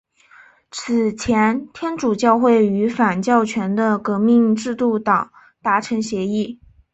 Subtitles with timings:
[0.71, 5.31] 此前天主教会与反教权的革命制度党
[5.61, 6.59] 达成协议。